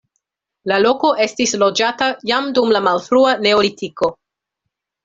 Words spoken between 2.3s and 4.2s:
jam dum la malfrua neolitiko.